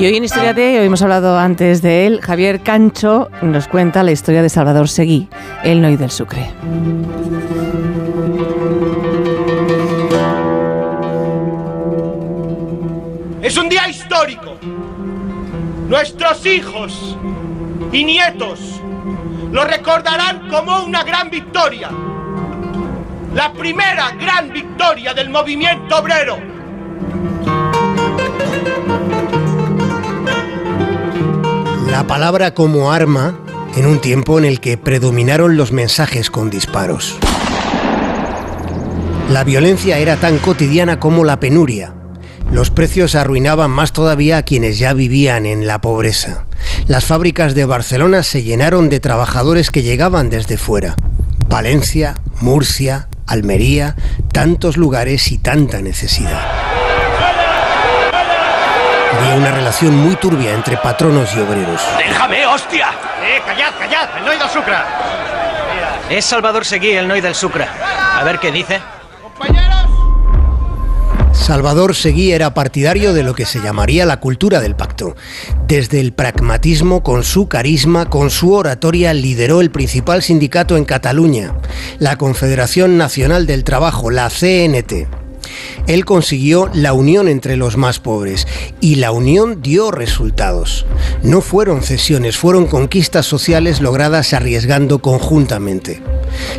Y 0.00 0.06
hoy 0.06 0.16
en 0.16 0.24
Historia 0.24 0.54
de, 0.54 0.80
hoy 0.80 0.86
hemos 0.86 1.02
hablado 1.02 1.38
antes 1.38 1.82
de 1.82 2.06
él, 2.06 2.22
Javier 2.22 2.60
Cancho 2.62 3.28
nos 3.42 3.68
cuenta 3.68 4.02
la 4.02 4.12
historia 4.12 4.40
de 4.40 4.48
Salvador 4.48 4.88
Seguí, 4.88 5.28
el 5.62 5.82
Noy 5.82 5.98
del 5.98 6.10
Sucre. 6.10 6.50
Es 13.42 13.58
un 13.58 13.68
día 13.68 13.90
histórico. 13.90 14.56
Nuestros 15.86 16.46
hijos 16.46 17.18
y 17.92 18.02
nietos 18.02 18.80
lo 19.52 19.66
recordarán 19.66 20.48
como 20.48 20.82
una 20.82 21.04
gran 21.04 21.28
victoria. 21.28 21.90
La 23.34 23.52
primera 23.52 24.12
gran 24.12 24.50
victoria 24.50 25.12
del 25.12 25.28
movimiento 25.28 25.98
obrero. 25.98 26.38
La 32.00 32.06
palabra 32.06 32.54
como 32.54 32.92
arma 32.92 33.38
en 33.76 33.84
un 33.84 34.00
tiempo 34.00 34.38
en 34.38 34.46
el 34.46 34.58
que 34.60 34.78
predominaron 34.78 35.58
los 35.58 35.70
mensajes 35.70 36.30
con 36.30 36.48
disparos. 36.48 37.18
La 39.28 39.44
violencia 39.44 39.98
era 39.98 40.16
tan 40.16 40.38
cotidiana 40.38 40.98
como 40.98 41.24
la 41.24 41.40
penuria. 41.40 41.92
Los 42.50 42.70
precios 42.70 43.14
arruinaban 43.14 43.70
más 43.70 43.92
todavía 43.92 44.38
a 44.38 44.44
quienes 44.44 44.78
ya 44.78 44.94
vivían 44.94 45.44
en 45.44 45.66
la 45.66 45.82
pobreza. 45.82 46.46
Las 46.88 47.04
fábricas 47.04 47.54
de 47.54 47.66
Barcelona 47.66 48.22
se 48.22 48.44
llenaron 48.44 48.88
de 48.88 48.98
trabajadores 48.98 49.70
que 49.70 49.82
llegaban 49.82 50.30
desde 50.30 50.56
fuera. 50.56 50.96
Valencia, 51.50 52.14
Murcia, 52.40 53.10
Almería, 53.26 53.94
tantos 54.32 54.78
lugares 54.78 55.30
y 55.32 55.36
tanta 55.36 55.82
necesidad. 55.82 56.79
Había 59.12 59.34
una 59.34 59.50
relación 59.50 59.94
muy 59.96 60.16
turbia 60.16 60.54
entre 60.54 60.76
patronos 60.76 61.34
y 61.34 61.40
obreros. 61.40 61.80
¡Déjame, 61.98 62.46
hostia! 62.46 62.88
¡Eh, 63.22 63.40
callad, 63.44 63.72
callad! 63.78 64.08
¡El 64.18 64.24
Noy 64.24 64.38
del 64.38 64.48
Sucre! 64.48 64.74
Es 66.08 66.24
Salvador 66.24 66.64
Seguí, 66.64 66.92
el 66.92 67.08
Noy 67.08 67.20
del 67.20 67.34
Sucre. 67.34 67.66
A 67.66 68.22
ver 68.24 68.38
qué 68.38 68.52
dice. 68.52 68.80
¡Compañeros! 69.22 69.80
Salvador 71.32 71.94
Seguí 71.94 72.32
era 72.32 72.54
partidario 72.54 73.12
de 73.12 73.22
lo 73.22 73.34
que 73.34 73.46
se 73.46 73.60
llamaría 73.60 74.06
la 74.06 74.20
cultura 74.20 74.60
del 74.60 74.76
pacto. 74.76 75.16
Desde 75.66 76.00
el 76.00 76.12
pragmatismo, 76.12 77.02
con 77.02 77.24
su 77.24 77.48
carisma, 77.48 78.08
con 78.08 78.30
su 78.30 78.52
oratoria, 78.52 79.12
lideró 79.14 79.60
el 79.60 79.70
principal 79.70 80.22
sindicato 80.22 80.76
en 80.76 80.84
Cataluña, 80.84 81.54
la 81.98 82.16
Confederación 82.16 82.98
Nacional 82.98 83.46
del 83.46 83.64
Trabajo, 83.64 84.10
la 84.10 84.28
CNT. 84.28 85.19
Él 85.90 86.04
consiguió 86.04 86.70
la 86.72 86.92
unión 86.92 87.26
entre 87.26 87.56
los 87.56 87.76
más 87.76 87.98
pobres 87.98 88.46
y 88.80 88.94
la 88.94 89.10
unión 89.10 89.60
dio 89.60 89.90
resultados. 89.90 90.86
No 91.24 91.40
fueron 91.40 91.82
cesiones, 91.82 92.36
fueron 92.36 92.68
conquistas 92.68 93.26
sociales 93.26 93.80
logradas 93.80 94.32
arriesgando 94.32 95.00
conjuntamente. 95.00 96.00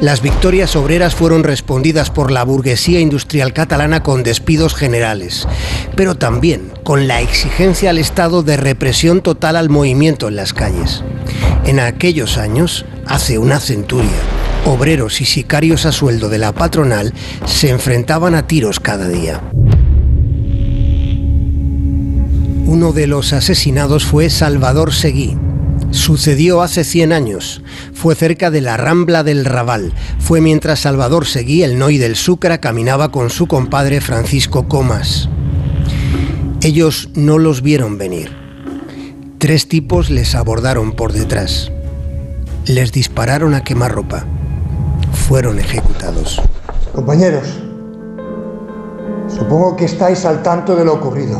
Las 0.00 0.22
victorias 0.22 0.76
obreras 0.76 1.16
fueron 1.16 1.42
respondidas 1.42 2.10
por 2.10 2.30
la 2.30 2.44
burguesía 2.44 3.00
industrial 3.00 3.52
catalana 3.52 4.04
con 4.04 4.22
despidos 4.22 4.76
generales, 4.76 5.48
pero 5.96 6.14
también 6.14 6.70
con 6.84 7.08
la 7.08 7.20
exigencia 7.20 7.90
al 7.90 7.98
Estado 7.98 8.44
de 8.44 8.56
represión 8.56 9.22
total 9.22 9.56
al 9.56 9.70
movimiento 9.70 10.28
en 10.28 10.36
las 10.36 10.54
calles. 10.54 11.02
En 11.64 11.80
aquellos 11.80 12.38
años, 12.38 12.84
hace 13.06 13.38
una 13.38 13.58
centuria, 13.58 14.08
obreros 14.66 15.20
y 15.20 15.24
sicarios 15.24 15.86
a 15.86 15.92
sueldo 15.92 16.28
de 16.28 16.38
la 16.38 16.52
patronal 16.52 17.14
se 17.44 17.70
enfrentaban 17.70 18.34
a 18.34 18.46
tiros 18.46 18.80
cada 18.80 19.08
día. 19.08 19.40
Uno 22.66 22.92
de 22.92 23.06
los 23.06 23.32
asesinados 23.32 24.04
fue 24.04 24.28
Salvador 24.28 24.92
Seguí. 24.92 25.38
Sucedió 25.92 26.62
hace 26.62 26.82
100 26.82 27.12
años. 27.12 27.62
Fue 27.94 28.16
cerca 28.16 28.50
de 28.50 28.60
la 28.60 28.76
Rambla 28.76 29.22
del 29.22 29.44
Raval. 29.44 29.92
Fue 30.18 30.40
mientras 30.40 30.80
Salvador 30.80 31.26
Seguí, 31.26 31.62
el 31.62 31.78
Noy 31.78 31.96
del 31.96 32.16
Sucra, 32.16 32.58
caminaba 32.58 33.12
con 33.12 33.30
su 33.30 33.46
compadre 33.46 34.00
Francisco 34.00 34.66
Comas. 34.66 35.28
Ellos 36.60 37.10
no 37.14 37.38
los 37.38 37.62
vieron 37.62 37.98
venir. 37.98 38.32
Tres 39.38 39.68
tipos 39.68 40.10
les 40.10 40.34
abordaron 40.34 40.92
por 40.92 41.12
detrás. 41.12 41.70
Les 42.66 42.90
dispararon 42.90 43.54
a 43.54 43.62
quemarropa. 43.62 44.26
Fueron 45.28 45.58
ejecutados. 45.58 46.40
Compañeros, 46.94 47.58
supongo 49.28 49.74
que 49.74 49.86
estáis 49.86 50.24
al 50.24 50.40
tanto 50.40 50.76
de 50.76 50.84
lo 50.84 50.94
ocurrido. 50.94 51.38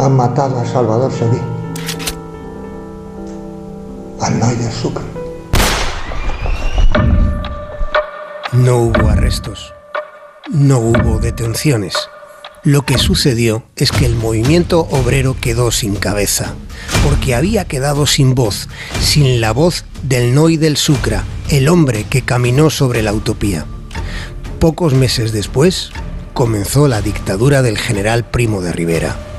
Han 0.00 0.16
matado 0.16 0.58
a 0.58 0.64
Salvador 0.64 1.12
Seguí. 1.12 1.38
Al 4.22 4.38
Noy 4.38 4.54
del 4.56 4.72
Sucre. 4.72 5.04
No 8.52 8.78
hubo 8.78 9.08
arrestos. 9.10 9.74
No 10.50 10.78
hubo 10.78 11.18
detenciones. 11.18 11.94
Lo 12.64 12.86
que 12.86 12.96
sucedió 12.96 13.62
es 13.76 13.92
que 13.92 14.06
el 14.06 14.14
movimiento 14.14 14.80
obrero 14.90 15.36
quedó 15.38 15.70
sin 15.70 15.96
cabeza, 15.96 16.54
porque 17.04 17.34
había 17.34 17.66
quedado 17.66 18.06
sin 18.06 18.34
voz, 18.34 18.70
sin 19.02 19.42
la 19.42 19.52
voz 19.52 19.84
del 20.02 20.34
Noy 20.34 20.56
del 20.56 20.78
Sucra, 20.78 21.24
el 21.50 21.68
hombre 21.68 22.06
que 22.08 22.22
caminó 22.22 22.70
sobre 22.70 23.02
la 23.02 23.12
utopía. 23.12 23.66
Pocos 24.60 24.94
meses 24.94 25.30
después, 25.32 25.90
comenzó 26.32 26.88
la 26.88 27.02
dictadura 27.02 27.60
del 27.60 27.76
general 27.76 28.24
Primo 28.24 28.62
de 28.62 28.72
Rivera. 28.72 29.33